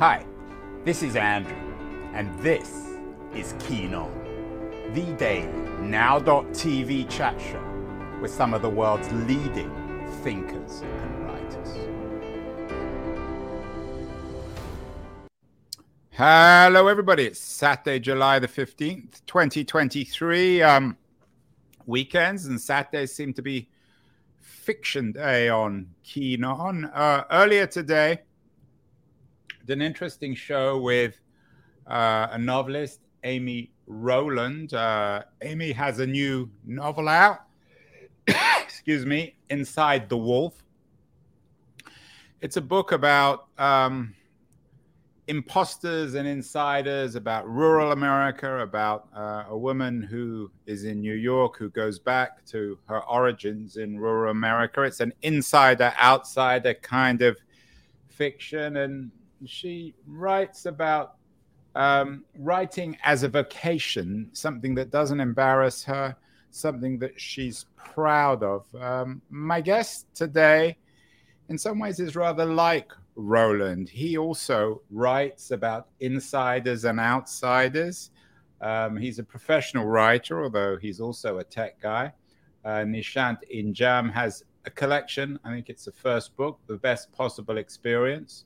[0.00, 0.24] Hi,
[0.82, 1.74] this is Andrew,
[2.14, 2.96] and this
[3.34, 4.10] is Keen On,
[4.94, 5.46] the daily
[5.82, 7.62] now.tv chat show
[8.22, 9.70] with some of the world's leading
[10.22, 11.76] thinkers and writers.
[16.12, 17.26] Hello, everybody.
[17.26, 20.62] It's Saturday, July the 15th, 2023.
[20.62, 20.96] Um,
[21.84, 23.68] weekends and Saturdays seem to be
[24.38, 26.86] fiction day on Keen On.
[26.86, 28.22] Uh, earlier today,
[29.68, 31.20] an interesting show with
[31.86, 34.72] uh, a novelist, Amy Rowland.
[34.72, 37.40] Uh, Amy has a new novel out.
[38.62, 40.62] Excuse me, Inside the Wolf.
[42.40, 44.14] It's a book about um,
[45.30, 51.56] imposters and insiders, about rural America, about uh, a woman who is in New York
[51.56, 54.82] who goes back to her origins in rural America.
[54.82, 57.36] It's an insider outsider kind of
[58.08, 58.78] fiction.
[58.78, 59.10] And
[59.46, 61.16] she writes about
[61.74, 66.16] um, writing as a vocation, something that doesn't embarrass her,
[66.50, 68.66] something that she's proud of.
[68.74, 70.76] Um, my guest today,
[71.48, 73.88] in some ways, is rather like Rowland.
[73.88, 78.10] He also writes about insiders and outsiders.
[78.60, 82.12] Um, he's a professional writer, although he's also a tech guy.
[82.64, 85.38] Uh, Nishanth Injam has a collection.
[85.44, 88.44] I think it's the first book, The Best Possible Experience.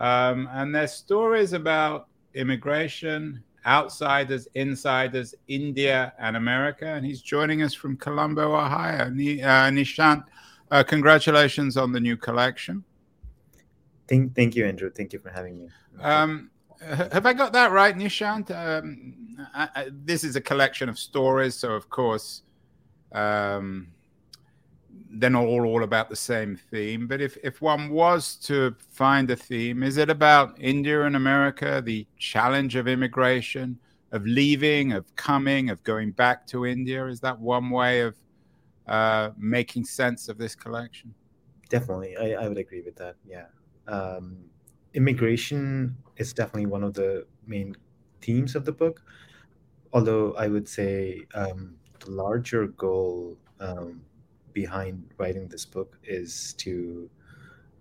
[0.00, 6.86] Um, and there's stories about immigration, outsiders, insiders, India, and America.
[6.86, 9.04] And he's joining us from Columbus, Ohio.
[9.04, 10.24] Uh, Nishanth,
[10.70, 12.82] uh, congratulations on the new collection.
[14.08, 14.90] Thank, thank you, Andrew.
[14.90, 15.68] Thank you for having me.
[16.00, 18.50] Um, have I got that right, Nishanth?
[18.50, 19.14] Um,
[19.54, 22.42] I, I, this is a collection of stories, so of course,
[23.12, 23.88] um,
[25.14, 27.06] they're not all, all about the same theme.
[27.06, 31.82] But if, if one was to find a theme, is it about India and America,
[31.84, 33.78] the challenge of immigration,
[34.12, 37.06] of leaving, of coming, of going back to India?
[37.06, 38.16] Is that one way of
[38.86, 41.14] uh, making sense of this collection?
[41.68, 43.16] Definitely, I, I would agree with that.
[43.26, 43.46] Yeah,
[43.86, 44.36] um,
[44.94, 47.76] immigration is definitely one of the main
[48.20, 49.02] themes of the book.
[49.92, 54.02] Although I would say um, the larger goal um,
[54.52, 57.10] behind writing this book is to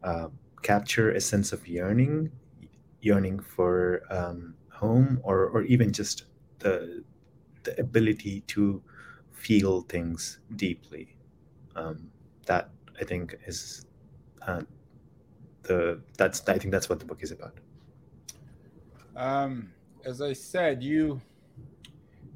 [0.04, 0.28] uh,
[0.62, 2.32] capture a sense of yearning,
[3.02, 6.26] yearning for um, home, or or even just
[6.60, 7.04] the
[7.64, 8.82] the ability to
[9.32, 11.16] feel things deeply.
[11.76, 12.10] Um,
[12.46, 12.70] that
[13.00, 13.86] I think is
[14.42, 14.62] uh,
[15.64, 17.54] the that's I think that's what the book is about.
[19.16, 19.72] Um,
[20.06, 21.22] as I said, you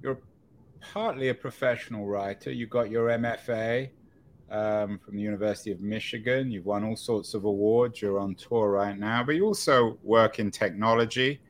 [0.02, 0.20] you're
[0.82, 2.52] partly a professional writer.
[2.52, 3.90] You got your MFA
[4.50, 6.52] um, from the University of Michigan.
[6.52, 8.02] You've won all sorts of awards.
[8.02, 11.42] You're on tour right now, but you also work in technology.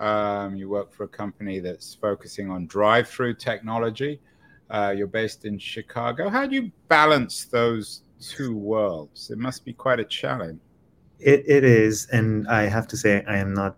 [0.00, 4.20] Um, you work for a company that's focusing on drive-through technology.
[4.68, 6.28] Uh, you're based in Chicago.
[6.28, 9.30] How do you balance those two worlds?
[9.30, 10.60] It must be quite a challenge.
[11.20, 13.76] It, it is, and I have to say I am not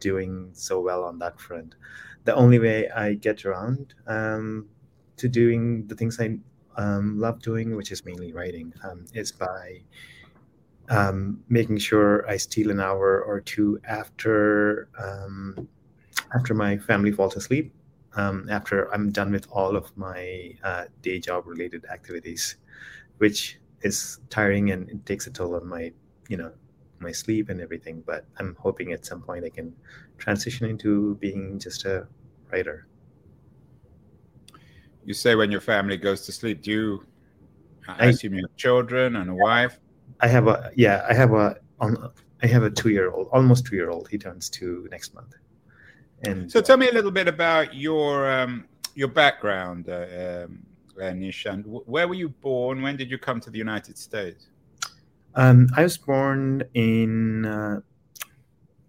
[0.00, 1.76] doing so well on that front.
[2.24, 4.66] The only way I get around um,
[5.18, 6.38] to doing the things I
[6.76, 9.82] um, love doing, which is mainly writing, um, is by
[10.88, 15.68] um, making sure I steal an hour or two after um,
[16.34, 17.72] after my family falls asleep,
[18.14, 22.56] um, after I'm done with all of my uh, day job related activities,
[23.18, 25.92] which is tiring and it takes a toll on my
[26.28, 26.52] you know
[26.98, 28.02] my sleep and everything.
[28.06, 29.74] But I'm hoping at some point I can
[30.18, 32.06] transition into being just a
[32.52, 32.86] writer
[35.04, 37.06] you say when your family goes to sleep, do you?
[37.88, 39.78] I, I assume you have children and a wife.
[40.20, 41.04] I have a yeah.
[41.08, 42.10] I have a on.
[42.42, 44.08] I have a two-year-old, almost two-year-old.
[44.08, 45.34] He turns two next month.
[46.24, 51.46] And so, tell me a little bit about your um, your background, uh, um, Nish,
[51.46, 52.82] and where were you born?
[52.82, 54.48] When did you come to the United States?
[55.34, 57.80] Um, I was born in uh,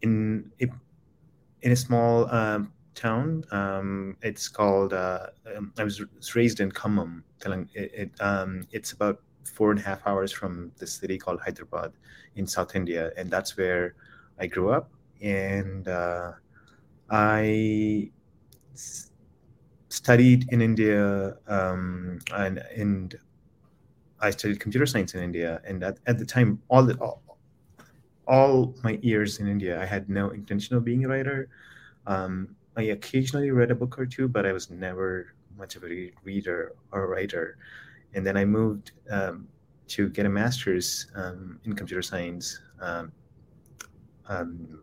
[0.01, 3.43] in in a small um, town.
[3.51, 4.93] Um, it's called.
[4.93, 6.01] Uh, um, I was
[6.35, 7.23] raised in Khammam.
[7.45, 11.93] It, it um, it's about four and a half hours from the city called Hyderabad
[12.35, 13.95] in South India, and that's where
[14.39, 14.91] I grew up.
[15.21, 16.31] And uh,
[17.09, 18.11] I
[18.73, 19.11] s-
[19.89, 23.17] studied in India, um, and and
[24.19, 25.61] I studied computer science in India.
[25.65, 27.21] And at, at the time, all the all,
[28.27, 31.49] all my years in India, I had no intention of being a writer.
[32.07, 36.11] Um, I occasionally read a book or two, but I was never much of a
[36.23, 37.57] reader or writer.
[38.13, 39.47] And then I moved um,
[39.89, 43.11] to get a master's um, in computer science um,
[44.27, 44.79] um,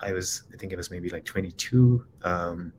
[0.00, 2.04] I was, I think it was maybe like 22.
[2.22, 2.72] Um,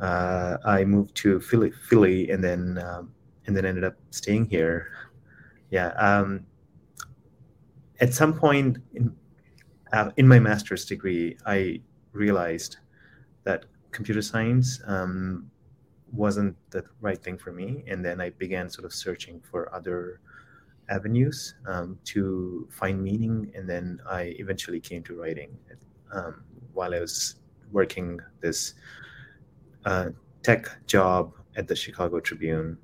[0.00, 3.12] uh, I moved to Philly, Philly, and then um,
[3.46, 4.90] and then ended up staying here.
[5.70, 6.28] Yeah.
[8.00, 9.14] At some point in
[9.92, 11.80] uh, in my master's degree, I
[12.12, 12.76] realized
[13.46, 15.50] that computer science um,
[16.12, 20.20] wasn't the right thing for me, and then I began sort of searching for other
[20.90, 25.56] avenues um, to find meaning, and then I eventually came to writing
[26.12, 26.44] um,
[26.74, 27.36] while I was
[27.72, 28.74] working this
[29.84, 30.10] uh,
[30.42, 32.76] tech job at the Chicago Tribune.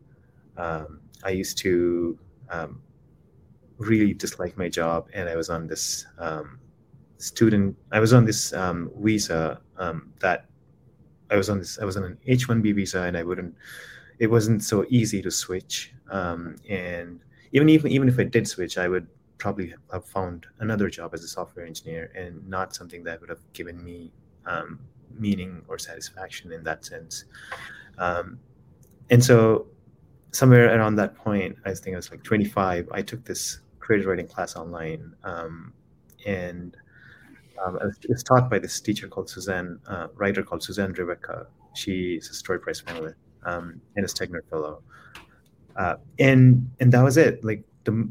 [0.57, 2.19] Um, I used to
[2.51, 2.81] um,
[3.79, 6.59] really dislike my job, and I was on this um,
[7.19, 7.77] student.
[7.91, 8.53] I was on this
[8.97, 9.61] visa
[10.21, 10.47] that
[11.33, 11.79] I was on this.
[11.79, 13.55] I was on an H one B visa, and I wouldn't.
[14.19, 17.21] It wasn't so easy to switch, um, and
[17.53, 19.07] even even even if I did switch, I would
[19.39, 23.41] probably have found another job as a software engineer, and not something that would have
[23.55, 24.13] given me
[24.47, 24.79] um,
[25.19, 27.25] meaning or satisfaction in that sense.
[27.99, 28.39] Um,
[29.11, 29.67] and so,
[30.33, 32.89] somewhere around that point, I think I was like 25.
[32.93, 35.73] I took this creative writing class online, um,
[36.27, 36.77] and
[37.65, 41.47] um, it was taught by this teacher called Suzanne, uh, writer called Suzanne Rivecca.
[41.75, 43.15] She's a Story Prize finalist
[43.45, 44.83] um, and a Stegner Fellow.
[45.77, 47.45] Uh, and and that was it.
[47.45, 48.09] Like the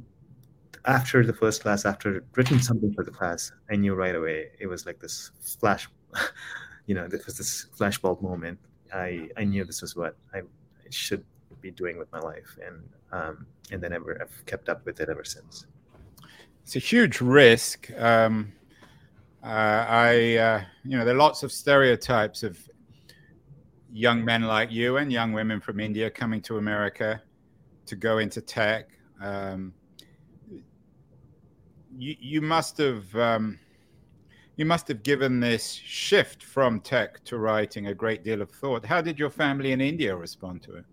[0.86, 4.68] after the first class, after written something for the class, I knew right away it
[4.68, 5.88] was like this flash,
[6.88, 8.60] you know, this was this flashbulb moment.
[8.94, 10.42] I I knew this was what I
[10.90, 11.24] should
[11.62, 12.82] be doing with my life, and
[13.12, 15.68] um, and then ever I've kept up with it ever since.
[16.64, 17.92] It's a huge risk.
[17.98, 18.54] Um,
[19.44, 22.60] I uh, you know there are lots of stereotypes of
[23.92, 27.22] young men like you and young women from India coming to America
[27.86, 28.90] to go into tech.
[29.22, 29.74] Um,
[31.98, 33.60] you, you must have um,
[34.58, 38.86] you must have given this shift from tech to writing a great deal of thought.
[38.86, 40.86] How did your family in India respond to it?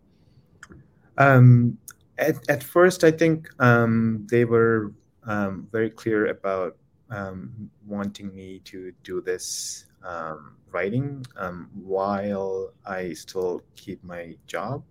[1.18, 1.76] Um,
[2.18, 4.92] at, at first, I think um, they were
[5.24, 6.76] um, very clear about
[7.10, 14.82] um, wanting me to do this um, writing um, while I still keep my job.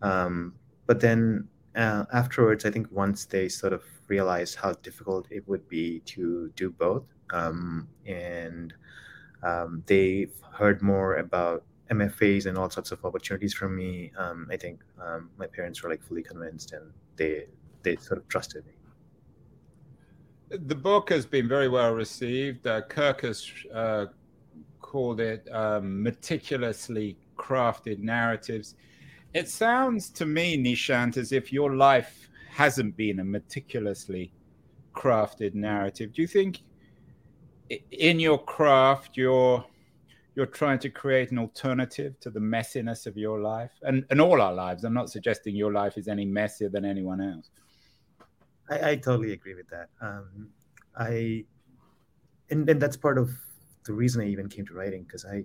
[0.00, 5.68] but then uh, afterwards, I think once they sort of realized how difficult it would
[5.68, 8.74] be to do both, um, and
[9.42, 14.12] um, they've heard more about MFAs and all sorts of opportunities for me.
[14.16, 17.46] Um, I think um, my parents were like fully convinced, and they
[17.82, 18.72] they sort of trusted me.
[20.50, 22.66] The book has been very well received.
[22.66, 24.06] Uh, Kirkus uh,
[24.80, 28.74] called it um, meticulously crafted narratives.
[29.32, 34.32] It sounds to me, Nishanth, as if your life hasn't been a meticulously
[34.92, 36.12] crafted narrative.
[36.12, 36.62] Do you think
[37.92, 39.64] in your craft you're
[40.34, 44.40] you're trying to create an alternative to the messiness of your life and, and all
[44.40, 44.82] our lives?
[44.82, 47.50] I'm not suggesting your life is any messier than anyone else.
[48.70, 49.88] I, I totally agree with that.
[50.00, 50.48] Um,
[50.96, 51.44] I
[52.50, 53.30] and, and that's part of
[53.84, 55.44] the reason I even came to writing because I, I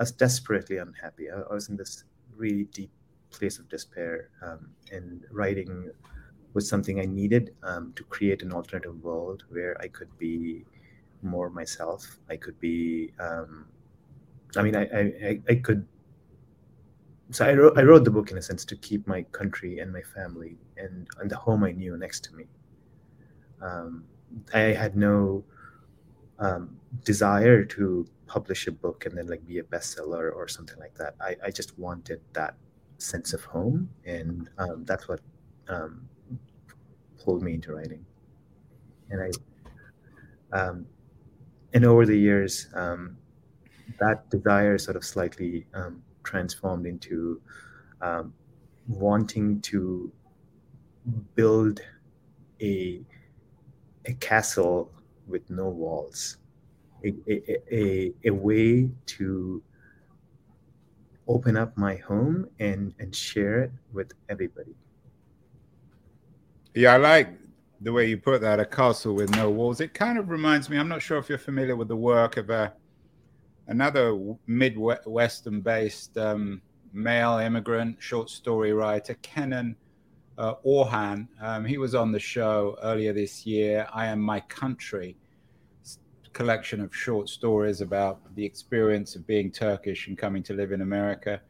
[0.00, 1.30] was desperately unhappy.
[1.30, 2.04] I, I was in this
[2.36, 2.90] really deep
[3.30, 5.90] place of despair, um, and writing
[6.52, 10.64] was something I needed um, to create an alternative world where I could be
[11.22, 12.18] more myself.
[12.28, 13.66] I could be, um,
[14.56, 15.86] I mean, I, I, I could.
[17.30, 19.92] So I wrote, I wrote the book in a sense to keep my country and
[19.92, 22.46] my family and, and the home I knew next to me.
[23.62, 24.04] Um,
[24.54, 25.44] I had no
[26.38, 30.94] um, desire to publish a book and then like be a bestseller or something like
[30.94, 31.14] that.
[31.20, 32.54] I, I just wanted that
[32.98, 35.20] sense of home, and um, that's what
[35.68, 36.08] um,
[37.22, 38.04] pulled me into writing.
[39.10, 40.86] And I, um,
[41.72, 43.16] and over the years, um,
[43.98, 47.40] that desire sort of slightly um, transformed into
[48.00, 48.32] um,
[48.86, 50.12] wanting to
[51.34, 51.80] build
[52.60, 53.02] a
[54.06, 54.90] a castle
[55.26, 56.38] with no walls,
[57.04, 59.62] a, a, a, a way to
[61.28, 64.74] open up my home and and share it with everybody.
[66.74, 67.28] Yeah, I like
[67.80, 69.80] the way you put that a castle with no walls.
[69.80, 70.76] It kind of reminds me.
[70.76, 72.70] I'm not sure if you're familiar with the work of a uh,
[73.68, 76.60] another Midwestern based um,
[76.92, 79.76] male immigrant short story writer, Kenan
[80.38, 81.28] uh, Orhan.
[81.40, 83.86] Um, he was on the show earlier this year.
[83.92, 85.16] I Am My Country
[86.32, 90.80] collection of short stories about the experience of being Turkish and coming to live in
[90.80, 91.40] America.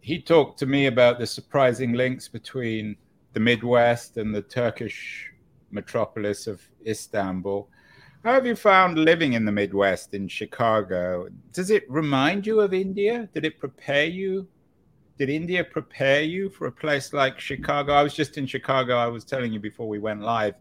[0.00, 2.96] He talked to me about the surprising links between
[3.32, 5.30] the Midwest and the Turkish
[5.70, 7.68] metropolis of Istanbul.
[8.24, 11.28] How have you found living in the Midwest in Chicago?
[11.52, 13.28] Does it remind you of India?
[13.32, 14.46] Did it prepare you?
[15.20, 17.92] Did India prepare you for a place like Chicago?
[17.92, 18.96] I was just in Chicago.
[18.96, 20.54] I was telling you before we went live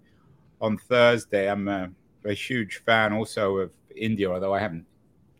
[0.59, 1.49] on Thursday.
[1.49, 1.89] I'm a,
[2.25, 4.85] a huge fan also of India, although I haven't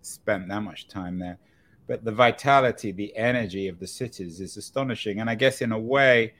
[0.04, 1.38] spent that much time there.
[1.86, 5.20] But the vitality, the energy of the cities is astonishing.
[5.20, 6.34] And I guess in a way,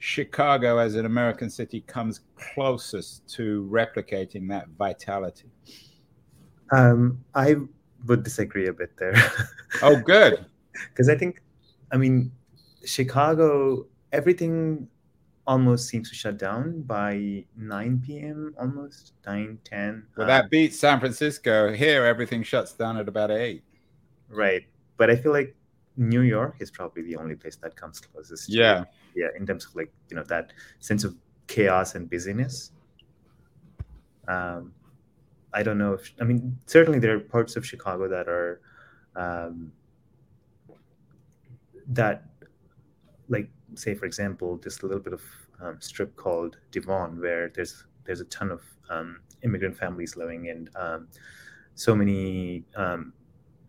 [0.00, 5.52] Chicago as an American city comes closest to replicating that vitality?
[6.72, 7.54] Um, I
[8.08, 9.14] would disagree a bit there.
[9.82, 10.46] oh, good.
[10.90, 11.40] Because I think,
[11.92, 12.32] I mean,
[12.84, 14.88] Chicago, everything
[15.46, 18.54] almost seems to shut down by 9 p.m.
[18.58, 21.70] almost 9 10 well that beats san francisco.
[21.72, 23.62] Here everything shuts down at about 8
[24.30, 24.62] right.
[24.96, 25.54] But i feel like
[25.96, 28.84] new york is probably the only place that comes closest yeah.
[29.14, 31.14] Yeah in terms of like you know that sense of
[31.46, 32.72] chaos and busyness.
[34.26, 34.72] Um
[35.52, 38.60] i don't know if i mean certainly there are parts of chicago that are
[39.14, 39.70] um
[41.88, 42.24] that
[43.28, 45.22] like say for example there's a little bit of
[45.60, 50.68] um, strip called devon where there's there's a ton of um, immigrant families living in
[50.76, 51.08] um,
[51.74, 53.12] so many um,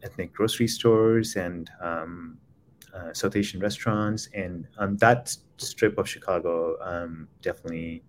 [0.04, 2.38] ethnic grocery stores and um,
[2.94, 6.78] uh, South Asian restaurants, and um, that strip of Chicago
[7.42, 8.04] definitely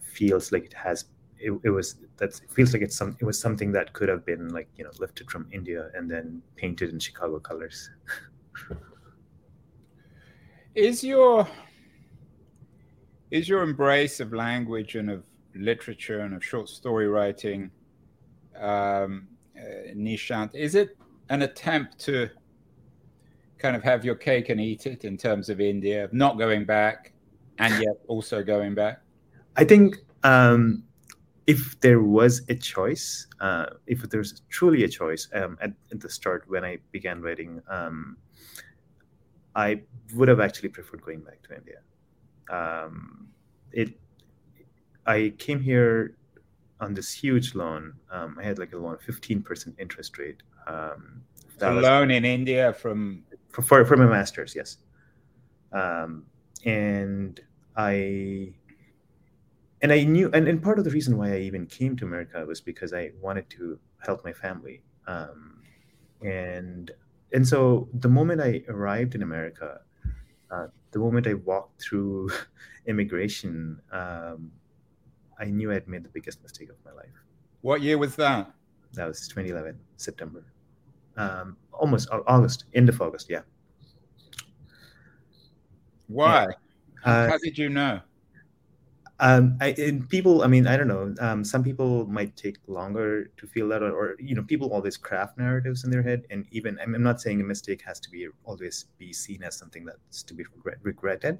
[0.00, 1.06] feels like it has.
[1.38, 3.16] It, it was that feels like it's some.
[3.18, 6.42] It was something that could have been like you know lifted from India and then
[6.56, 7.90] painted in Chicago colors.
[10.74, 11.46] is your
[13.30, 15.22] is your embrace of language and of
[15.54, 17.70] literature and of short story writing,
[18.58, 20.96] um, uh, Nishanth, is it
[21.28, 22.28] an attempt to
[23.58, 27.12] kind of have your cake and eat it in terms of India, not going back
[27.58, 29.00] and yet also going back?
[29.56, 30.82] I think um,
[31.46, 36.08] if there was a choice, uh, if there's truly a choice um, at, at, the
[36.08, 38.16] start when I began writing, um,
[39.54, 39.82] I
[40.14, 41.80] would have actually preferred going back to India.
[42.50, 43.28] Um,
[43.72, 43.98] it,
[45.06, 46.16] I came here
[46.80, 47.94] on this huge loan.
[48.10, 50.42] Um, I had like a loan, 15% interest rate.
[50.66, 51.22] Um,
[51.60, 54.78] a loan in India from for, for, for my master's, yes.
[55.72, 56.24] Um,
[56.64, 57.40] and
[57.76, 58.54] I
[59.82, 62.44] and I knew, and, and part of the reason why I even came to America
[62.44, 64.82] was because I wanted to help my family.
[65.06, 65.62] Um,
[66.22, 66.90] and
[67.32, 69.80] and so the moment I arrived in America,
[70.50, 72.30] uh, the moment I walked through
[72.86, 74.52] immigration, um,
[75.38, 77.14] I knew I had made the biggest mistake of my life.
[77.62, 78.52] What year was that?
[78.94, 80.44] That was 2011, September
[81.20, 83.28] um, almost August, end of August.
[83.28, 83.42] Yeah.
[86.08, 86.46] Why?
[87.04, 88.00] Uh, How did you know?
[89.22, 91.14] Um, I, and people, I mean, I don't know.
[91.20, 94.96] Um, some people might take longer to feel that, or, or, you know, people always
[94.96, 96.24] craft narratives in their head.
[96.30, 99.84] And even, I'm not saying a mistake has to be always be seen as something
[99.84, 101.38] that's to be regret, regretted.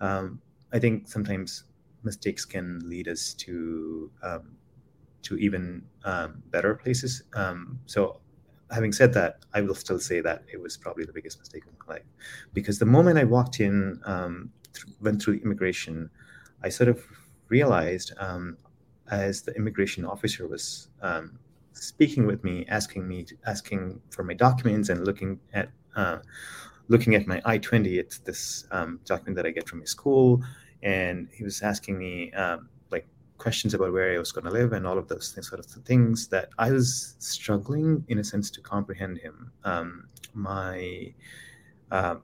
[0.00, 0.40] Um,
[0.72, 1.64] I think sometimes
[2.04, 4.56] mistakes can lead us to um,
[5.22, 7.24] to even um, better places.
[7.34, 8.20] Um, so
[8.70, 11.72] having said that, I will still say that it was probably the biggest mistake of
[11.86, 12.04] my life,
[12.52, 14.00] because the moment I walked in,
[14.72, 16.08] th- went through immigration,
[16.62, 17.04] I sort of
[17.48, 18.56] realized um,
[19.10, 21.38] as the immigration officer was um,
[21.72, 26.18] speaking with me, asking me, to, asking for my documents, and looking at uh,
[26.88, 27.98] looking at my I twenty.
[27.98, 30.42] It's this um, document that I get from my school,
[30.82, 32.68] and he was asking me um,
[33.38, 35.66] questions about where I was going to live and all of those things, sort of
[35.66, 39.50] things that I was struggling in a sense to comprehend him.
[39.64, 41.14] Um, my
[41.90, 42.16] uh,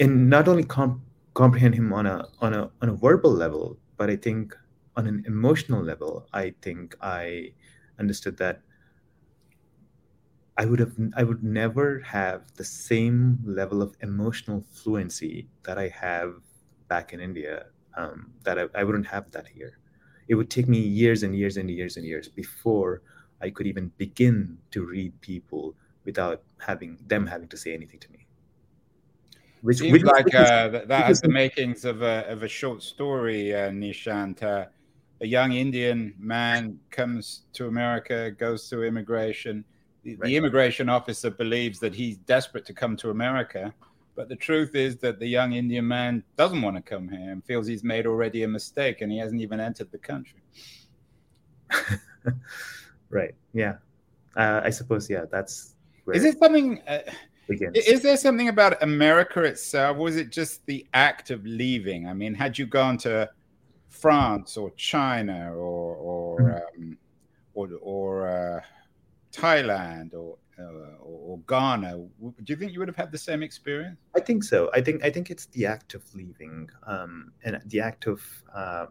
[0.00, 1.02] and not only comp-
[1.38, 4.56] comprehend him on a on a on a verbal level, but I think
[4.96, 7.54] on an emotional level, I think I
[8.00, 8.62] understood that
[10.58, 15.88] I would have I would never have the same level of emotional fluency that I
[15.88, 16.42] have
[16.88, 17.66] back in India
[17.96, 19.78] um, that I, I wouldn't have that here.
[20.26, 23.02] It would take me years and years and years and years before
[23.40, 28.10] I could even begin to read people without having them having to say anything to
[28.10, 28.27] me.
[29.62, 32.48] Which, Seems which, like which uh, that, that has the makings of a, of a
[32.48, 34.42] short story, uh, Nishanth.
[34.42, 34.66] Uh,
[35.20, 39.64] a young Indian man comes to America, goes through immigration.
[40.04, 40.28] The, right.
[40.28, 43.74] the immigration officer believes that he's desperate to come to America
[44.18, 47.44] but the truth is that the young Indian man doesn't want to come here and
[47.44, 50.42] feels he's made already a mistake and he hasn't even entered the country.
[53.10, 53.36] right.
[53.52, 53.76] Yeah.
[54.36, 55.76] Uh, I suppose, yeah, that's.
[56.12, 56.82] Is it something.
[56.88, 56.98] Uh,
[57.48, 59.96] is there something about America itself?
[59.96, 62.06] Was it just the act of leaving?
[62.06, 63.30] I mean, had you gone to
[63.88, 66.40] France or China or, or
[66.76, 66.92] mm-hmm.
[67.60, 68.62] um,
[69.32, 73.96] Thailand or uh, or, Ghana, do you think you would have had the same experience?
[74.16, 74.70] I think so.
[74.74, 78.20] I think I think it's the act of leaving um, and the act of
[78.52, 78.86] uh,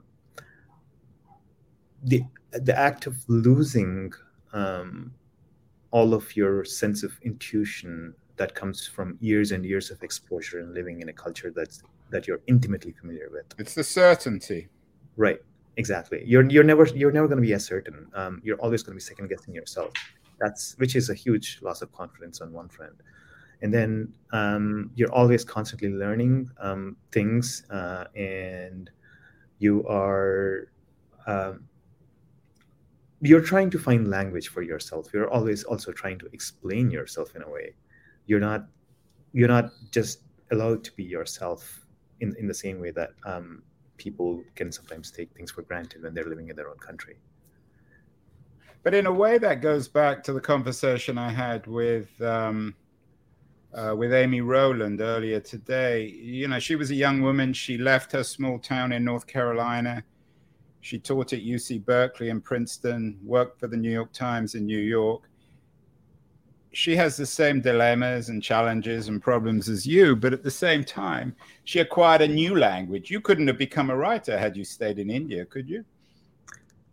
[2.04, 2.24] the
[2.54, 4.14] the act of losing
[4.54, 5.14] um,
[5.92, 10.74] all of your sense of intuition that comes from years and years of exposure and
[10.74, 13.46] living in a culture that's that you're intimately familiar with.
[13.58, 14.70] It's the certainty,
[15.18, 15.40] right?
[15.76, 16.24] Exactly.
[16.26, 18.08] You're you're never you're never going to be as certain.
[18.14, 19.92] Um, you're always going to be second guessing yourself.
[20.40, 22.96] That's which is a huge loss of confidence on one friend.
[23.62, 28.90] And then um, you're always constantly learning um, things, uh, and
[29.58, 30.70] you are
[31.26, 31.68] um,
[33.22, 35.10] you're trying to find language for yourself.
[35.14, 37.74] You're always also trying to explain yourself in a way.
[38.28, 38.68] You're not
[39.34, 41.86] you're not just allowed to be yourself
[42.20, 43.64] in in the same way that um,
[43.98, 47.18] people can sometimes take things for granted when they're living in their own country.
[48.84, 52.76] But in a way, that goes back to the conversation I had with um,
[53.74, 56.08] uh, with Amy Rowland earlier today.
[56.08, 57.54] You know, she was a young woman.
[57.54, 60.04] She left her small town in North Carolina.
[60.82, 64.80] She taught at UC Berkeley and Princeton, worked for the New York Times in New
[64.80, 65.24] York.
[66.78, 70.84] She has the same dilemmas and challenges and problems as you, but at the same
[70.84, 73.10] time, she acquired a new language.
[73.10, 75.84] You couldn't have become a writer had you stayed in India, could you?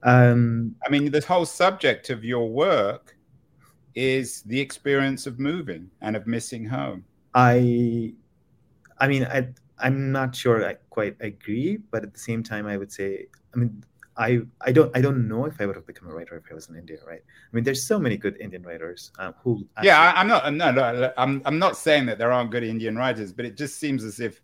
[0.02, 3.14] Um, I mean, the whole subject of your work
[3.94, 7.04] is the experience of moving and of missing home.
[7.34, 8.14] I,
[8.98, 9.48] I mean, I,
[9.78, 13.58] I'm not sure I quite agree, but at the same time, I would say, I
[13.58, 13.84] mean,
[14.16, 16.54] I, I don't I don't know if I would have become a writer if I
[16.54, 17.20] was in India, right?
[17.20, 19.66] I mean, there's so many good Indian writers um, who.
[19.76, 19.88] Actually...
[19.88, 22.96] yeah, I, am not no, no I'm I'm not saying that there aren't good Indian
[22.96, 24.40] writers, but it just seems as if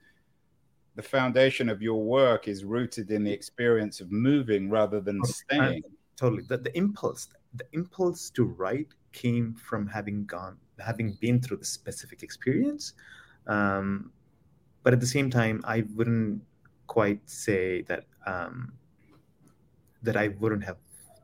[0.96, 5.82] the foundation of your work is rooted in the experience of moving rather than staying.
[6.16, 6.42] Totally.
[6.42, 11.64] The, the impulse, the impulse to write came from having gone, having been through the
[11.64, 12.94] specific experience.
[13.46, 14.12] Um,
[14.83, 16.42] but at the same time, I wouldn't
[16.87, 18.72] quite say that um,
[20.02, 20.76] that I wouldn't have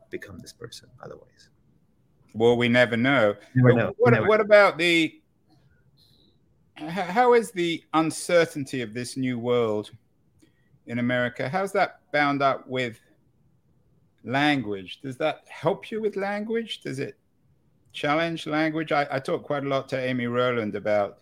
[0.09, 1.49] become this person otherwise.
[2.33, 3.35] Well, we never know.
[3.55, 3.93] Never know.
[3.97, 5.21] What, never what about the
[6.77, 9.91] how is the uncertainty of this new world
[10.85, 11.49] in America?
[11.49, 12.99] How's that bound up with
[14.23, 14.99] language?
[15.01, 16.81] Does that help you with language?
[16.81, 17.17] Does it
[17.93, 18.91] challenge language?
[18.91, 21.19] I, I talked quite a lot to Amy Rowland about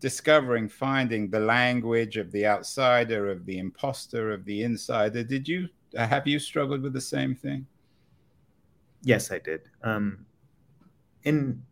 [0.00, 5.22] discovering, finding the language of the outsider, of the imposter, of the insider.
[5.22, 7.66] Did you have you struggled with the same thing?
[9.02, 9.62] Yes, I did.
[9.82, 10.26] Um,
[11.24, 11.62] in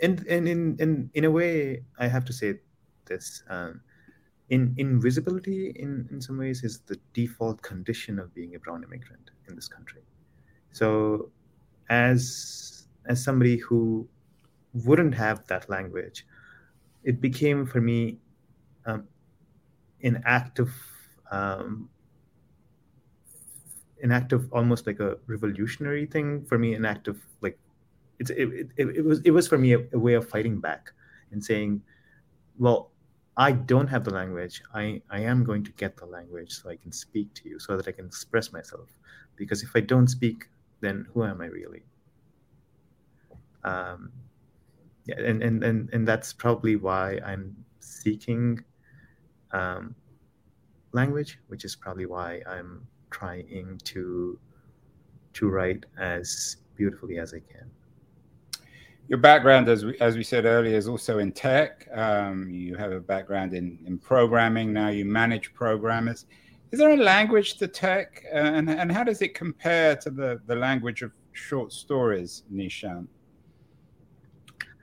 [0.00, 2.60] and in in in a way, I have to say
[3.06, 3.42] this.
[3.48, 3.80] Um,
[4.48, 9.30] in invisibility, in in some ways, is the default condition of being a brown immigrant
[9.48, 10.02] in this country.
[10.72, 11.30] So,
[11.88, 14.08] as as somebody who
[14.72, 16.26] wouldn't have that language,
[17.04, 18.18] it became for me
[18.86, 19.06] um,
[20.02, 20.70] an act of
[21.30, 21.88] um,
[24.02, 27.58] an act of almost like a revolutionary thing for me, an act of like
[28.20, 30.92] it's it, it, it was it was for me a, a, way of fighting back
[31.32, 31.82] and saying
[32.58, 32.90] well
[33.36, 34.62] i don't have the language.
[34.74, 37.76] I i am going to get the language so i can speak to you so
[37.76, 38.88] that i can express myself.
[39.36, 40.48] Because if i don't speak
[40.80, 41.82] then who am i really?
[43.64, 44.12] Um
[45.06, 48.62] yeah and and and, and that's probably why i'm seeking
[49.52, 49.94] um
[50.92, 54.38] language which is probably why i'm trying to
[55.32, 57.70] to write as beautifully as i can
[59.10, 61.88] your background, as we, as we said earlier, is also in tech.
[61.92, 64.72] Um, you have a background in, in programming.
[64.72, 66.26] Now you manage programmers.
[66.70, 70.40] Is there a language to tech, uh, and, and how does it compare to the,
[70.46, 73.08] the language of short stories, Nishanth?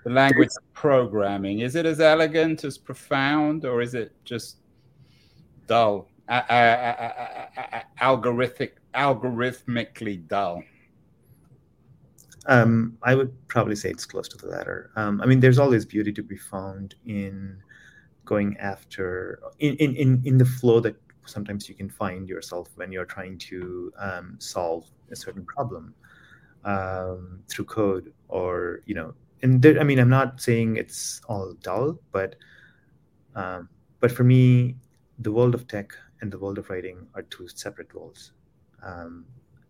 [0.03, 4.57] The language of programming is it as elegant, as profound, or is it just
[5.67, 6.09] dull,
[8.01, 10.63] algorithmic, algorithmically dull?
[12.47, 14.91] Um, I would probably say it's close to the latter.
[14.95, 17.61] Um, I mean, there's always beauty to be found in
[18.27, 22.91] going after in, in, in, in the flow that sometimes you can find yourself when
[22.91, 25.93] you're trying to um, solve a certain problem
[26.65, 29.13] um, through code or you know
[29.43, 32.35] and there, i mean i'm not saying it's all dull but
[33.35, 34.75] um, but for me
[35.19, 38.31] the world of tech and the world of writing are two separate worlds
[38.83, 39.25] um,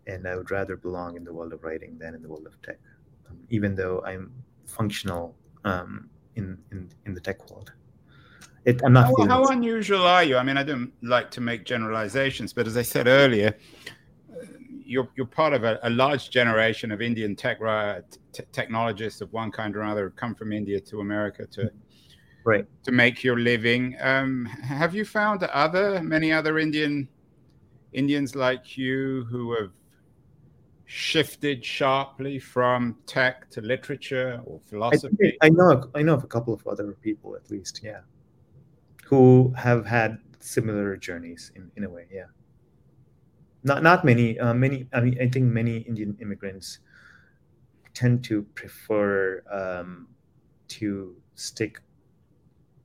[0.08, 2.60] and I would rather belong in the world of writing than in the world of
[2.62, 2.78] tech,
[3.30, 4.32] um, even though I'm
[4.66, 7.74] functional um, in, in in the tech world.
[8.66, 9.06] It, I'm not.
[9.06, 10.38] How, how unusual are you?
[10.38, 13.56] I mean, I don't like to make generalizations, but as I said earlier,
[14.86, 17.60] you're you're part of a, a large generation of Indian tech
[18.34, 21.70] t- technologists of one kind or another who come from India to America to
[22.48, 23.96] right to make your living.
[24.00, 27.08] Um, have you found other many other Indian
[27.92, 29.72] Indians like you who have
[30.86, 35.38] shifted sharply from tech to literature or philosophy?
[35.42, 38.02] I, I know I know of a couple of other people at least, yeah,
[39.04, 42.32] who have had similar journeys in, in a way, yeah.
[43.64, 44.40] Not not many.
[44.40, 44.88] Uh, many.
[44.94, 46.80] I mean, I think many Indian immigrants
[47.94, 50.08] tend to prefer um,
[50.70, 51.82] to stick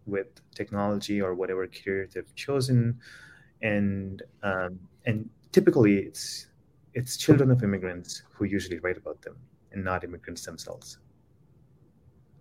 [0.06, 2.98] with technology or whatever career they've chosen,
[3.62, 6.48] and um, and typically it's
[6.94, 9.36] it's children of immigrants who usually write about them
[9.72, 10.98] and not immigrants themselves.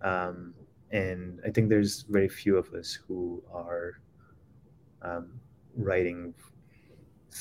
[0.02, 0.54] Um,
[0.90, 4.00] and I think there's very few of us who are
[5.00, 5.40] um,
[5.76, 6.34] writing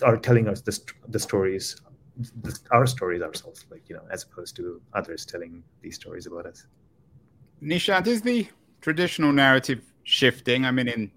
[0.04, 0.80] are telling us the,
[1.10, 1.82] the stories
[2.44, 6.46] the, our stories ourselves like you know as opposed to others telling these stories about
[6.46, 6.68] us
[7.62, 8.48] nishanth is the
[8.80, 11.12] traditional narrative shifting i mean in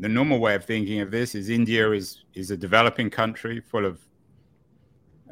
[0.00, 3.84] the normal way of thinking of this is india is is a developing country full
[3.84, 3.98] of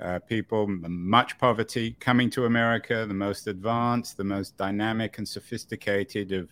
[0.00, 6.32] uh, people, much poverty, coming to America, the most advanced, the most dynamic and sophisticated
[6.32, 6.48] of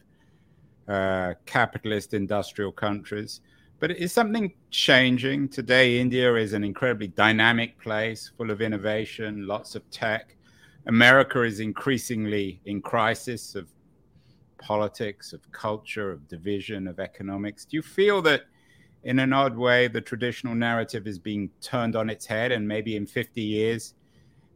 [0.88, 3.40] uh, capitalist industrial countries.
[3.78, 5.50] But is something changing?
[5.50, 10.36] Today, India is an incredibly dynamic place, full of innovation, lots of tech.
[10.86, 13.68] America is increasingly in crisis of
[14.66, 17.64] politics, of culture, of division, of economics.
[17.64, 18.42] Do you feel that,
[19.04, 22.96] in an odd way, the traditional narrative is being turned on its head, and maybe
[22.96, 23.94] in 50 years,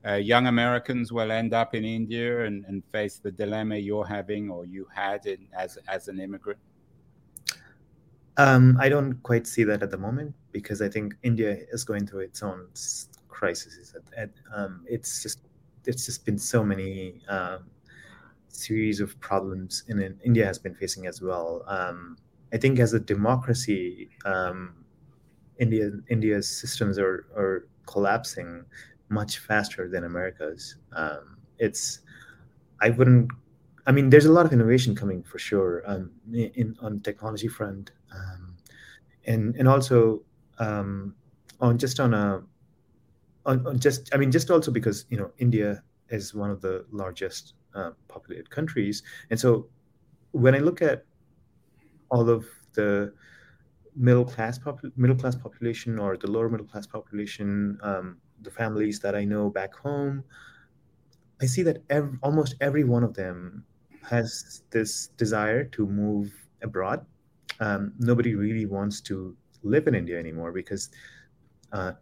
[0.05, 4.51] uh, young Americans will end up in India and, and face the dilemma you're having
[4.51, 6.59] or you had in, as as an immigrant?
[8.37, 12.07] Um, I don't quite see that at the moment because I think India is going
[12.09, 12.67] through its own
[13.29, 13.95] crises.
[14.53, 15.39] Um, it's just
[15.85, 17.61] it's just been so many um,
[18.51, 21.63] series of problems in, in, India has been facing as well.
[21.67, 22.17] Um,
[22.53, 24.85] I think as a democracy, um,
[25.59, 28.65] India India's systems are are collapsing
[29.09, 30.77] much faster than America's.
[30.93, 32.01] Um, it's
[32.81, 33.31] I wouldn't.
[33.87, 37.93] I mean, there's a lot of innovation coming for sure um, in on technology front,
[38.13, 38.57] um,
[39.27, 40.23] and and also
[40.59, 41.15] um,
[41.61, 42.43] on just on a
[43.47, 46.85] on, on, just I mean just also because you know India is one of the
[46.91, 49.69] largest uh, populated countries, and so
[50.33, 51.05] when I look at
[52.11, 53.13] all of the
[53.97, 59.01] middle class pop- middle class population or the lower middle class population um, the families
[59.01, 60.25] that I know back home,
[61.43, 63.65] I see that every, almost every one of them
[64.09, 67.05] has this desire to move abroad.
[67.61, 70.91] Um, nobody really wants to live in India anymore because
[71.73, 71.93] uh,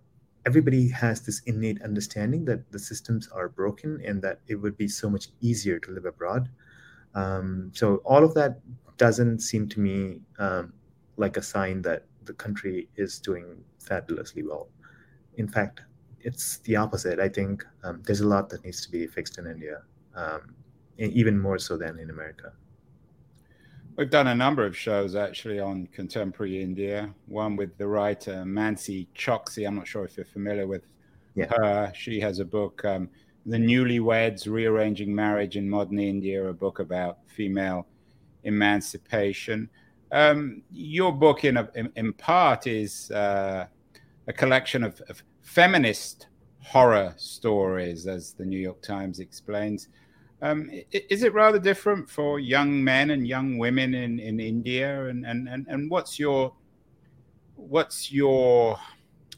[0.48, 4.88] everybody has this innate understanding that the systems are broken and that it would be
[4.88, 6.48] so much easier to live abroad.
[7.14, 8.52] Um, so all of that
[8.96, 10.72] doesn't seem to me um,
[11.18, 13.46] like a sign that the country is doing
[13.78, 14.68] fabulously well.
[15.36, 15.82] In fact,
[16.28, 17.18] it's the opposite.
[17.20, 19.82] I think um, there's a lot that needs to be fixed in India,
[20.14, 20.54] um,
[20.96, 22.52] even more so than in America.
[23.98, 27.12] We've done a number of shows actually on contemporary India.
[27.26, 29.66] One with the writer Mansi Choksi.
[29.66, 30.84] I'm not sure if you're familiar with
[31.34, 31.46] yeah.
[31.46, 31.92] her.
[31.96, 33.10] She has a book, um,
[33.44, 37.88] The Newlyweds Rearranging Marriage in Modern India, a book about female
[38.44, 39.68] emancipation.
[40.12, 43.66] Um, your book, in, a, in, in part, is uh,
[44.28, 46.28] a collection of, of feminist
[46.60, 49.88] horror stories, as the New York Times explains.
[50.40, 55.06] Um, is it rather different for young men and young women in, in India?
[55.06, 56.54] And, and, and, and what's your
[57.56, 58.78] what's your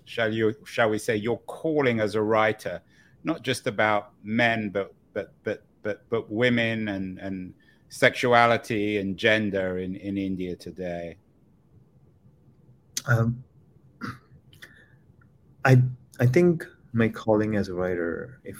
[0.04, 2.82] shall you shall we say your calling as a writer,
[3.24, 7.54] not just about men, but but but but but women and and
[7.88, 11.16] sexuality and gender in, in India today?
[13.06, 13.42] Um,
[15.64, 15.82] I
[16.20, 18.58] I think my calling as a writer, if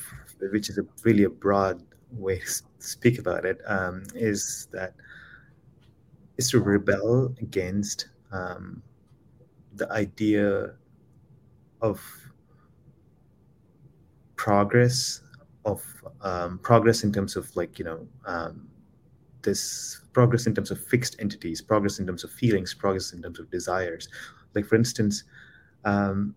[0.52, 4.94] which is a really a broad way to speak about it, um, is that
[6.38, 8.82] is to rebel against um,
[9.74, 10.74] the idea
[11.80, 12.02] of
[14.36, 15.20] progress
[15.66, 15.84] of
[16.22, 18.68] um, progress in terms of like you know um,
[19.42, 23.38] this progress in terms of fixed entities progress in terms of feelings progress in terms
[23.38, 24.08] of desires.
[24.54, 25.24] Like for instance
[25.84, 26.34] um,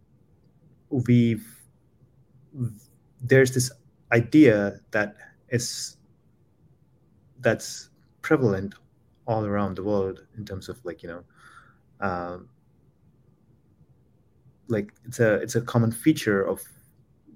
[0.89, 1.47] we've
[3.21, 3.71] there's this
[4.11, 5.15] idea that
[5.53, 5.97] is
[7.41, 7.89] that's
[8.21, 8.73] prevalent
[9.27, 11.23] all around the world in terms of like you know
[12.01, 12.49] um,
[14.67, 16.61] like it's a it's a common feature of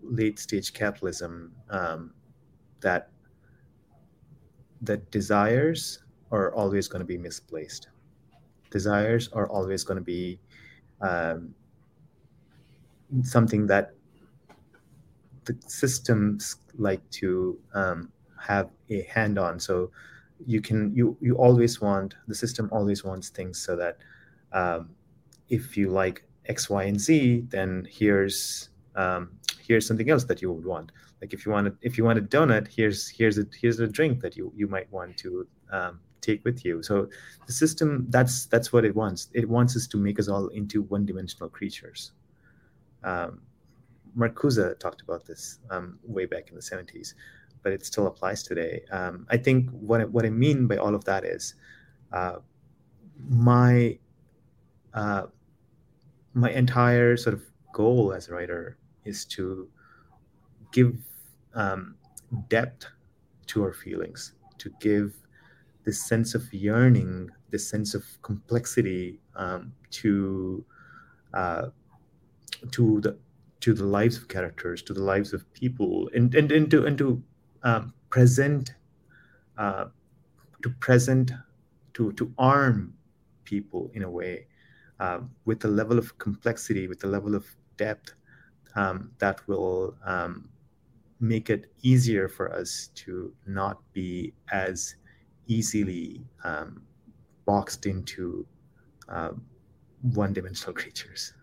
[0.02, 2.12] late stage capitalism um,
[2.82, 3.10] that
[4.82, 7.90] that desires are always going to be misplaced.
[8.72, 10.40] Desires are always going to be
[11.02, 11.54] um,
[13.24, 13.97] something that
[15.48, 19.60] the systems like to um, have a hand on.
[19.60, 19.92] So
[20.46, 23.98] you can you you always want the system always wants things so that
[24.54, 24.90] um,
[25.50, 30.52] if you like X, Y, and Z, then here's um, here's something else that you
[30.52, 30.92] would want.
[31.22, 33.88] Like if you want to, if you want a donut, here's here's a here's a
[33.88, 36.84] drink that you you might want to um, take with you.
[36.84, 37.10] So
[37.46, 39.30] the system that's that's what it wants.
[39.34, 42.12] It wants us to make us all into one-dimensional creatures.
[43.04, 43.42] Um,
[44.18, 47.14] Marcuse talked about this um, way back in the 70s,
[47.64, 48.82] but it still applies today.
[48.92, 51.56] Um, I think what what I mean by all of that is
[52.12, 52.38] uh,
[53.30, 53.98] my
[54.94, 55.28] uh,
[56.34, 59.70] my entire sort of goal as a writer is to
[60.72, 60.98] give
[61.54, 61.96] um,
[62.50, 62.88] depth
[63.48, 65.14] to our feelings, to give
[65.84, 70.66] this sense of yearning, this sense of complexity um, to
[71.34, 71.68] uh,
[72.72, 73.18] to the
[73.62, 76.98] to the lives of characters, to the lives of people, and and, and to and
[76.98, 77.22] to
[77.64, 78.74] um, present
[79.58, 79.86] uh,
[80.64, 81.32] to present
[81.94, 82.94] to to arm
[83.44, 84.46] people in a way
[85.00, 87.46] uh, with a level of complexity, with a level of
[87.78, 88.14] depth
[88.76, 90.50] um, that will um,
[91.20, 94.96] make it easier for us to not be as
[95.48, 96.82] easily um,
[97.46, 98.46] boxed into
[99.10, 99.32] uh,
[100.02, 101.34] one-dimensional creatures.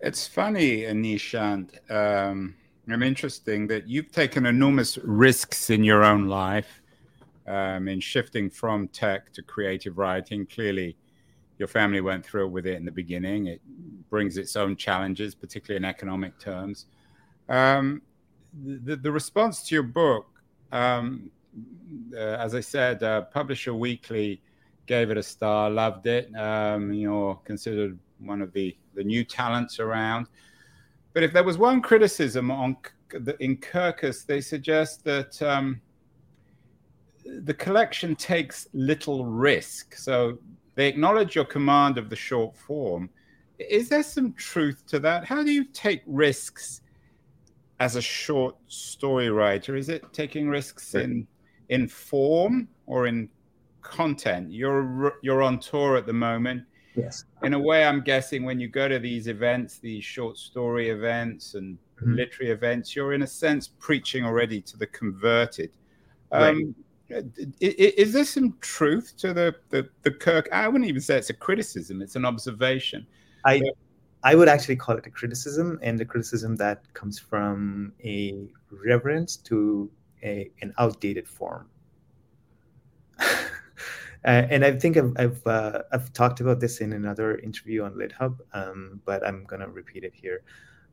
[0.00, 1.90] It's funny, Nishanth.
[1.90, 2.54] Um,
[2.88, 6.82] I'm interesting that you've taken enormous risks in your own life
[7.46, 10.46] um, in shifting from tech to creative writing.
[10.46, 10.96] Clearly,
[11.58, 13.46] your family went through with it in the beginning.
[13.46, 13.62] It
[14.10, 16.86] brings its own challenges, particularly in economic terms.
[17.48, 18.02] Um,
[18.64, 20.26] the, the, response to your book,
[20.72, 21.30] um,
[22.14, 24.42] uh, as I said, uh, Publisher Weekly
[24.86, 26.34] gave it a star, loved it.
[26.36, 30.26] Um, you're considered one of the, the new talents around.
[31.12, 32.76] But if there was one criticism on
[33.40, 35.80] in Kirkus, they suggest that um,
[37.24, 39.94] the collection takes little risk.
[39.94, 40.38] So
[40.74, 43.08] they acknowledge your command of the short form.
[43.58, 45.24] Is there some truth to that?
[45.24, 46.82] How do you take risks
[47.80, 49.76] as a short story writer?
[49.76, 51.26] Is it taking risks in
[51.68, 53.28] in form or in
[53.80, 54.52] content?
[54.52, 56.64] You're you're on tour at the moment.
[56.96, 57.24] Yes.
[57.42, 61.54] In a way, I'm guessing when you go to these events, these short story events
[61.54, 62.14] and mm-hmm.
[62.14, 65.70] literary events, you're in a sense preaching already to the converted.
[66.32, 66.74] Um, right
[67.08, 70.48] is there some truth to the, the, the Kirk?
[70.52, 73.06] I wouldn't even say it's a criticism; it's an observation.
[73.44, 73.62] I
[74.24, 79.36] I would actually call it a criticism, and the criticism that comes from a reverence
[79.36, 79.90] to
[80.22, 81.68] a, an outdated form.
[84.26, 87.94] uh, and I think I've I've, uh, I've, talked about this in another interview on
[87.94, 90.42] LitHub, um, but I'm gonna repeat it here.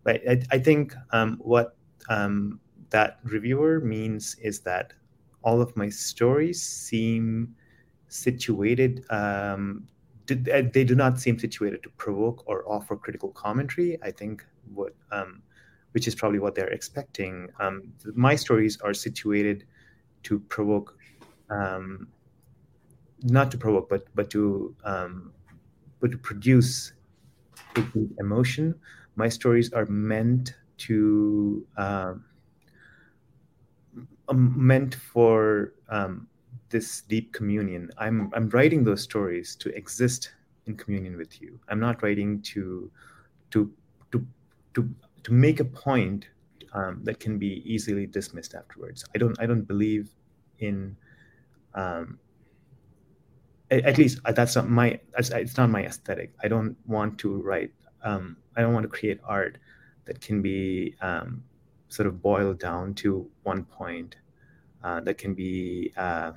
[0.04, 1.76] But I, I think um, what
[2.10, 2.60] um,
[2.92, 4.94] that reviewer means is that
[5.42, 7.56] all of my stories seem
[8.08, 9.88] situated um,
[10.32, 14.94] uh, they do not seem situated to provoke or offer critical commentary i think what
[15.12, 15.42] um,
[15.92, 19.66] which is probably what they're expecting um, my stories are situated
[20.22, 20.98] to provoke
[23.24, 25.32] not to provoke but but to um,
[26.00, 26.94] but to produce
[28.20, 28.76] emotion
[29.16, 32.24] my stories are meant to um,
[34.30, 36.28] um, meant for um,
[36.70, 37.92] this deep communion.
[37.98, 40.32] I'm I'm writing those stories to exist
[40.66, 41.60] in communion with you.
[41.70, 42.92] I'm not writing to
[43.52, 43.72] to
[44.12, 44.26] to
[44.74, 44.90] to
[45.24, 46.28] to make a point
[46.74, 49.06] um, that can be easily dismissed afterwards.
[49.14, 50.10] I don't I don't believe
[50.60, 50.96] in
[51.76, 52.20] um,
[53.80, 56.34] at, least uh, that's not my it's not my aesthetic.
[56.44, 57.72] I don't want to write.
[58.04, 59.58] Um, I don't want to create art
[60.06, 61.44] that can be um,
[61.88, 64.18] sort of boiled down to one point
[64.84, 66.34] uh, that can be uh,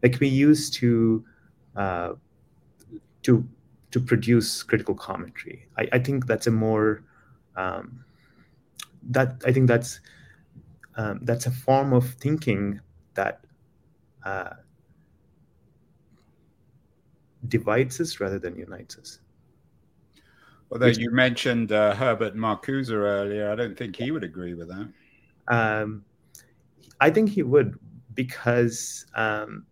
[0.00, 1.24] that can be used to
[1.76, 2.12] uh,
[3.22, 3.48] to
[3.90, 5.66] to produce critical commentary.
[5.76, 7.04] I, I think that's a more
[7.56, 8.04] um,
[9.10, 10.00] that I think that's
[10.96, 12.80] um, that's a form of thinking
[13.14, 13.44] that
[14.24, 14.50] uh,
[17.46, 19.20] divides us rather than unites us.
[20.70, 24.92] Although you mentioned uh, Herbert Marcuse earlier, I don't think he would agree with that.
[25.48, 26.04] Um,
[27.00, 27.78] I think he would
[28.14, 29.64] because um,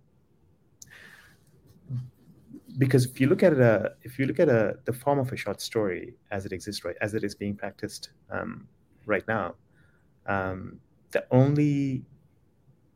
[2.78, 5.36] because if you look at a if you look at a the form of a
[5.36, 8.66] short story as it exists right as it is being practiced um,
[9.04, 9.54] right now.
[10.26, 10.80] Um,
[11.12, 12.04] the only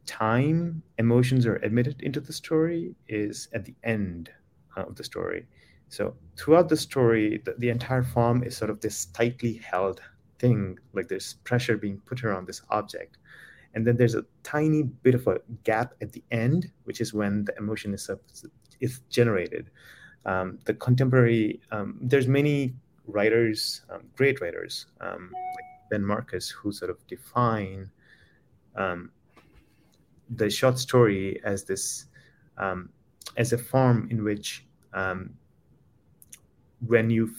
[0.07, 4.31] time emotions are admitted into the story is at the end
[4.77, 5.47] of the story.
[5.89, 10.01] So throughout the story, the, the entire form is sort of this tightly held
[10.39, 13.19] thing, like there's pressure being put around this object.
[13.75, 17.45] And then there's a tiny bit of a gap at the end, which is when
[17.45, 18.11] the emotion is,
[18.81, 19.71] is generated.
[20.27, 22.75] Um, the contemporary, um, there's many
[23.07, 27.91] writers, um, great writers, um, like Ben Marcus, who sort of define
[28.77, 29.11] um,
[30.31, 32.07] the short story as this,
[32.59, 32.91] um,
[33.37, 35.31] as a form in which um,
[36.87, 37.31] when you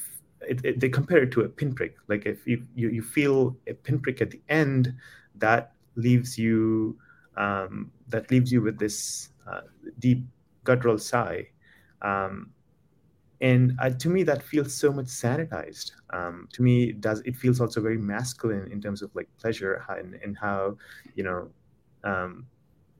[0.41, 1.95] it, it, they compare it to a pinprick.
[2.07, 4.93] Like if you, you, you feel a pinprick at the end
[5.35, 6.97] that leaves you
[7.37, 9.61] um, that leaves you with this uh,
[9.99, 10.23] deep
[10.63, 11.47] guttural sigh.
[12.01, 12.51] Um,
[13.39, 15.91] and uh, to me that feels so much sanitized.
[16.11, 19.83] Um, to me it does it feels also very masculine in terms of like pleasure
[19.89, 20.77] and, and how
[21.15, 21.49] you know
[22.03, 22.45] um,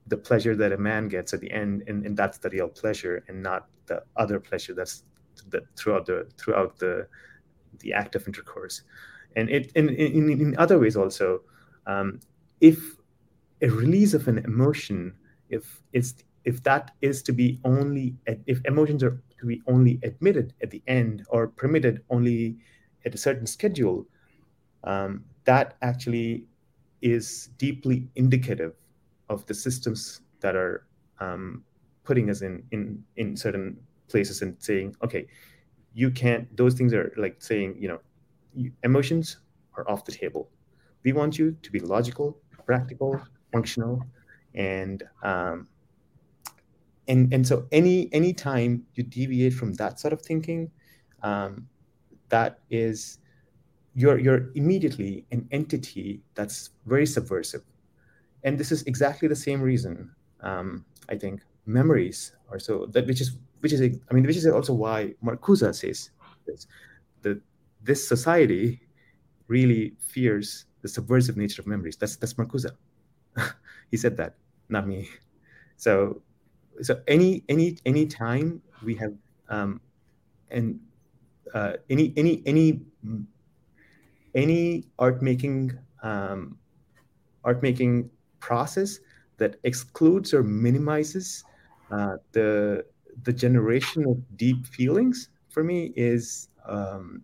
[0.06, 3.24] the pleasure that a man gets at the end and, and that's the real pleasure
[3.28, 5.04] and not the other pleasure that's
[5.50, 7.06] the, throughout the throughout the
[7.78, 8.82] the act of intercourse.
[9.36, 11.42] And it in in, in other ways also
[11.86, 12.20] um,
[12.60, 12.96] if
[13.60, 15.14] a release of an emotion
[15.48, 20.54] if it's if that is to be only if emotions are to be only admitted
[20.62, 22.56] at the end or permitted only
[23.04, 24.06] at a certain schedule
[24.84, 26.44] um, that actually
[27.00, 28.74] is deeply indicative
[29.32, 30.86] of the systems that are
[31.20, 31.64] um,
[32.04, 35.26] putting us in in in certain places and saying, okay,
[35.94, 36.54] you can't.
[36.56, 38.00] Those things are like saying, you know,
[38.54, 39.38] you, emotions
[39.76, 40.50] are off the table.
[41.04, 43.20] We want you to be logical, practical,
[43.52, 44.02] functional,
[44.54, 45.68] and um,
[47.08, 50.70] and and so any any time you deviate from that sort of thinking,
[51.22, 51.66] um,
[52.28, 53.18] that is
[53.94, 57.62] you're you're immediately an entity that's very subversive
[58.44, 63.20] and this is exactly the same reason um, i think memories are so that which
[63.20, 66.10] is which is I mean which is also why Marcuse says
[66.46, 66.66] this,
[67.22, 67.40] that
[67.82, 68.80] this society
[69.46, 71.96] really fears the subversive nature of memories.
[71.96, 72.66] That's that's Marcuse.
[73.90, 74.34] he said that,
[74.68, 75.08] not me.
[75.76, 76.22] So
[76.82, 79.14] so any any any time we have
[79.48, 79.80] um,
[80.50, 80.80] and
[81.54, 82.80] uh, any any any
[84.34, 86.58] any art making um,
[87.44, 88.10] art making
[88.42, 88.98] process
[89.38, 91.44] that excludes or minimizes
[91.90, 92.84] uh, the
[93.24, 97.22] the generation of deep feelings for me is um,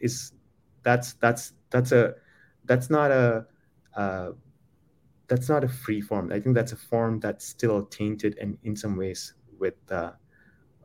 [0.00, 0.32] is
[0.82, 2.14] that's that's that's a
[2.64, 3.46] that's not a
[3.96, 4.30] uh,
[5.28, 6.32] that's not a free form.
[6.32, 10.12] I think that's a form that's still tainted and in some ways with uh,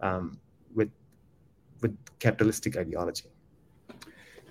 [0.02, 0.40] um,
[0.74, 0.90] with
[1.82, 3.30] with capitalistic ideology.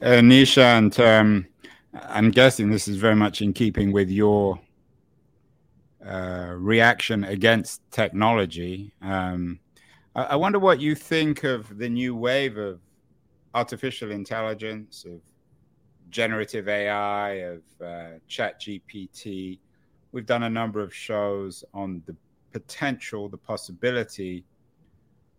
[0.02, 1.46] Uh, Nishanth, um,
[1.94, 4.59] I'm guessing this is very much in keeping with your
[6.04, 8.92] uh, reaction against technology.
[9.02, 9.60] Um,
[10.14, 12.80] I wonder what you think of the new wave of
[13.54, 15.20] artificial intelligence, of
[16.10, 19.58] generative AI, of uh, Chat GPT.
[20.12, 22.16] We've done a number of shows on the
[22.52, 24.44] potential, the possibility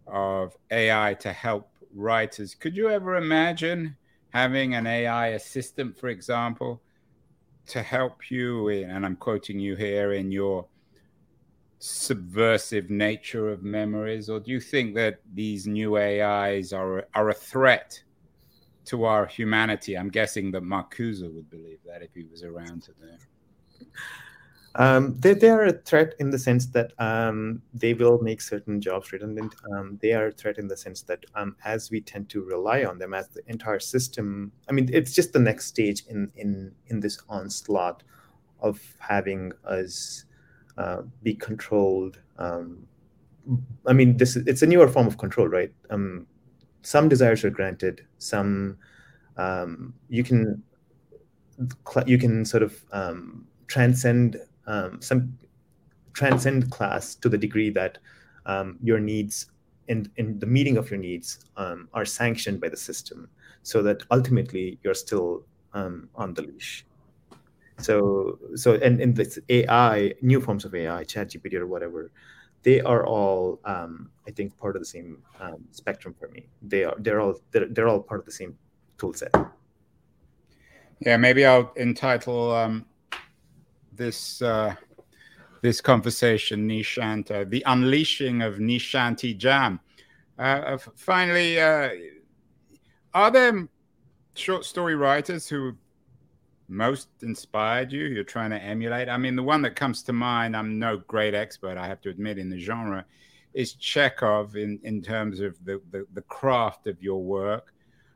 [0.07, 2.55] of AI to help writers.
[2.55, 3.97] Could you ever imagine
[4.29, 6.81] having an AI assistant, for example,
[7.67, 10.67] to help you, in, and I'm quoting you here, in your
[11.79, 17.33] subversive nature of memories, or do you think that these new AIs are are a
[17.33, 18.01] threat
[18.85, 19.97] to our humanity?
[19.97, 23.17] I'm guessing that Marcuse would believe that if he was around today.
[24.75, 28.79] Um, they, they are a threat in the sense that um, they will make certain
[28.79, 29.53] jobs redundant.
[29.73, 32.85] Um, they are a threat in the sense that um, as we tend to rely
[32.85, 36.71] on them, as the entire system, I mean, it's just the next stage in in
[36.87, 38.03] in this onslaught
[38.61, 40.25] of having us
[40.77, 42.19] uh, be controlled.
[42.37, 42.87] Um,
[43.85, 45.73] I mean, this it's a newer form of control, right?
[45.89, 46.27] Um,
[46.81, 48.05] some desires are granted.
[48.19, 48.77] Some
[50.07, 50.63] you can
[52.05, 52.81] you can sort of
[53.67, 54.37] transcend
[54.67, 55.37] um, some
[56.13, 57.97] transcend class to the degree that
[58.45, 59.47] um, your needs
[59.89, 63.29] and in, the meeting of your needs are sanctioned by the system,
[63.63, 65.43] so that ultimately you're still
[65.73, 66.85] on the leash.
[67.79, 72.11] So so and, in this AI, new forms of AI, ChatGPT or whatever,
[72.63, 76.47] they are all um, I think part of the same um, spectrum for me.
[76.61, 78.57] They are they're all they're, they're all part of the same
[78.97, 79.33] tool set.
[80.99, 82.85] Yeah, maybe I'll entitle um,
[84.01, 84.73] this uh,
[85.61, 89.79] this conversation Nishanta, the unleashing of Nishanth Injam.
[90.39, 91.89] Uh, finally, uh,
[93.13, 93.67] are there
[94.33, 95.73] short story writers who
[96.67, 98.05] most inspired you?
[98.05, 99.07] You're trying to emulate.
[99.07, 100.57] I mean, the one that comes to mind.
[100.57, 103.05] I'm no great expert, I have to admit, in the genre,
[103.53, 107.71] is Chekhov in in terms of the the, the craft of your work.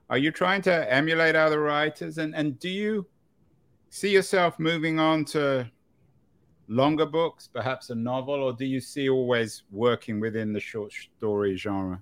[0.09, 3.05] Are you trying to emulate other writers, and and do you
[3.91, 5.69] see yourself moving on to
[6.68, 11.55] longer books, perhaps a novel, or do you see always working within the short story
[11.55, 12.01] genre?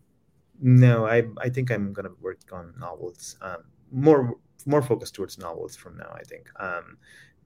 [0.62, 3.38] No, I I think I'm gonna work on novels.
[3.42, 4.36] Um, more
[4.66, 6.12] more focused towards novels from now.
[6.14, 6.98] I think um,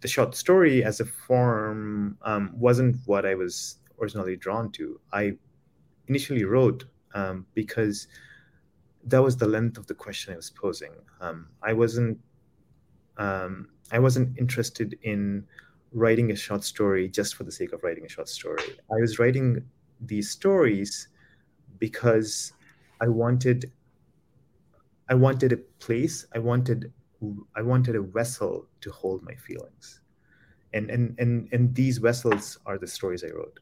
[0.02, 5.00] the short story as a form um, wasn't what I was originally drawn to.
[5.14, 5.34] I
[6.08, 8.08] initially wrote um, because
[9.06, 10.92] that was the length of the question I was posing.
[11.22, 12.20] Um, I wasn't
[13.18, 15.48] um, I wasn't interested in
[15.92, 18.64] writing a short story just for the sake of writing a short story.
[18.92, 19.64] I was writing
[20.02, 21.08] these stories
[21.80, 22.54] because
[23.02, 23.72] I wanted
[25.10, 26.92] I wanted a place, I wanted
[27.56, 30.02] I wanted a vessel to hold my feelings.
[30.74, 33.60] And and and and these vessels are the stories I wrote.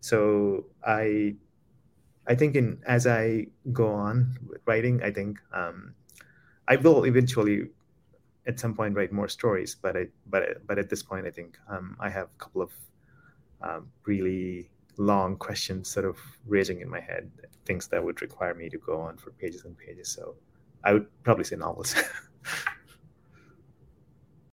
[0.00, 1.36] So I
[2.26, 5.94] I think in as I go on writing, I think um,
[6.68, 7.68] I will eventually
[8.46, 9.76] at some point write more stories.
[9.80, 12.72] But I but but at this point, I think um, I have a couple of
[13.62, 17.30] um, really long questions sort of raging in my head,
[17.64, 20.08] things that would require me to go on for pages and pages.
[20.08, 20.34] So
[20.84, 21.94] I would probably say novels.